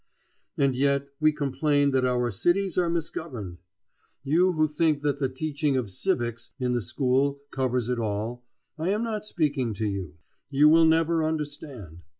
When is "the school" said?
6.73-7.39